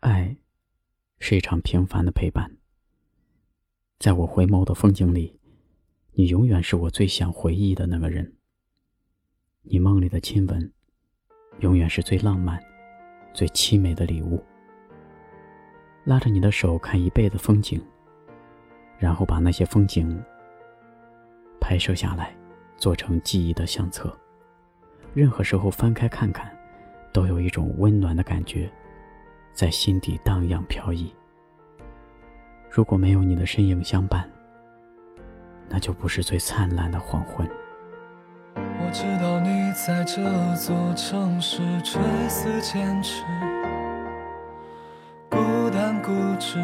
[0.00, 0.36] 爱
[1.18, 2.56] 是一场平凡的陪伴，
[3.98, 5.40] 在我回眸的风景里，
[6.12, 8.36] 你永远是我最想回忆的那个人。
[9.62, 10.72] 你梦里的亲吻，
[11.58, 12.62] 永远是最浪漫、
[13.34, 14.40] 最凄美的礼物。
[16.04, 17.84] 拉着你的手看一辈子风景，
[18.98, 20.22] 然后把那些风景
[21.60, 22.32] 拍摄下来，
[22.76, 24.16] 做成记忆的相册。
[25.12, 26.56] 任何时候翻开看看，
[27.12, 28.70] 都有一种温暖的感觉，
[29.58, 31.12] 在心底荡漾飘逸。
[32.70, 34.24] 如果没有你的身影相伴，
[35.68, 37.44] 那就不是最灿烂的黄昏。
[38.54, 40.22] 我知道你在这
[40.54, 43.24] 座城市垂死坚持，
[45.28, 45.36] 孤
[45.70, 46.58] 单固执，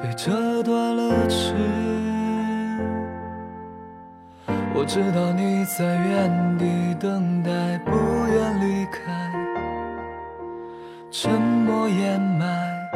[0.00, 1.52] 被折断了翅。
[4.72, 7.90] 我知道你在原地等待，不
[8.28, 9.32] 愿离开，
[11.20, 12.88] 沉默掩埋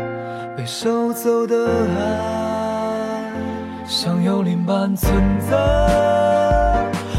[0.56, 1.56] 被收走的
[1.98, 3.32] 爱，
[3.84, 5.56] 像幽灵般存在，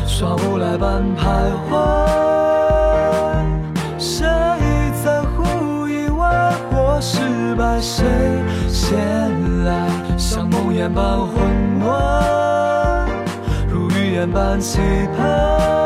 [0.07, 1.75] 耍无赖般徘徊。
[3.99, 4.25] 谁
[5.03, 7.81] 在乎意外或失败？
[7.81, 8.05] 谁
[8.69, 8.95] 先
[9.65, 9.89] 来？
[10.17, 11.35] 像梦魇般混
[11.81, 13.09] 乱。
[13.67, 14.79] 如预言般期
[15.17, 15.82] 盼，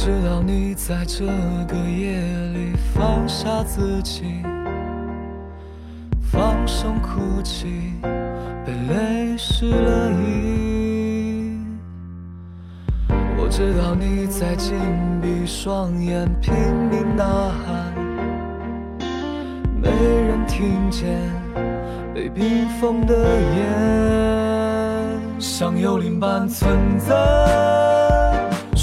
[0.00, 2.18] 我知道你在这个夜
[2.54, 4.42] 里放下自己。
[6.22, 7.92] 放声哭泣，
[8.64, 11.54] 被泪湿了衣。
[13.36, 14.74] 我知道你在紧
[15.20, 16.54] 闭双眼，拼
[16.90, 17.92] 命呐喊，
[19.82, 21.14] 没人听见
[22.14, 23.14] 被冰封的
[23.54, 23.60] 眼，
[25.38, 27.14] 像幽灵般存在，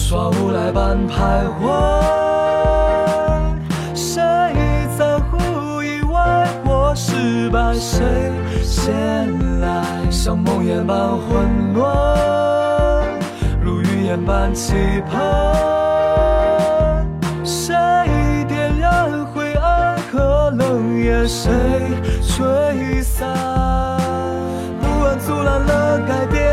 [0.09, 1.67] 耍无赖般徘徊。
[3.93, 4.23] 谁
[4.97, 8.31] 在乎意外或失败，谁
[8.63, 9.83] 先来？
[10.09, 13.05] 像梦魇般混乱，
[13.61, 14.75] 如预言般期
[15.11, 15.19] 盼。
[17.43, 17.75] 谁
[18.47, 21.27] 点燃灰暗和冷眼？
[21.27, 21.51] 谁
[22.25, 23.27] 吹散？
[24.79, 26.47] 不安阻拦了改变，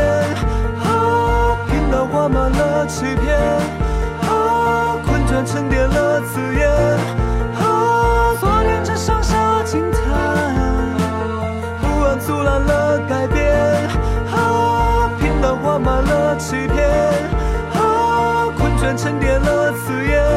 [0.83, 3.24] 啊，平淡画满了欺骗
[6.25, 6.67] 刺眼，
[7.59, 10.01] 啊，昨天只剩下惊叹，
[11.79, 13.55] 不安阻拦了改变，
[14.31, 16.89] 啊，平淡画满了欺骗，
[17.73, 20.34] 啊，困倦沉淀了刺眼。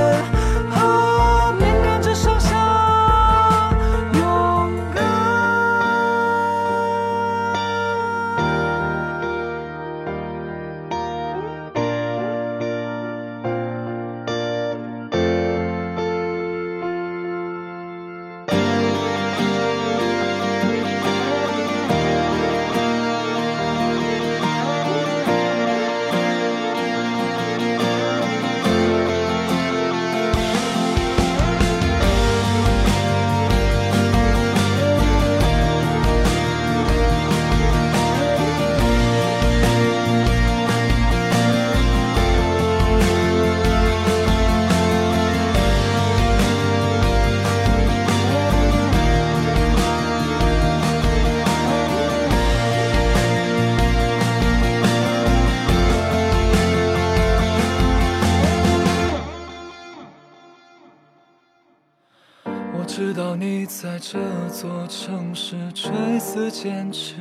[62.99, 67.15] 我知道你在这座城市垂死坚持，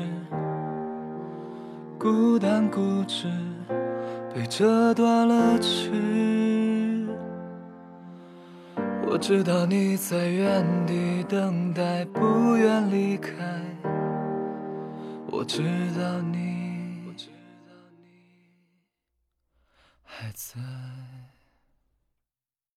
[1.99, 3.31] 孤单固执，
[4.33, 7.05] 被折断了翅。
[9.07, 13.35] 我知道你在原地等待，不愿离开。
[15.27, 15.61] 我知
[15.95, 17.13] 道你，
[20.03, 20.59] 还在。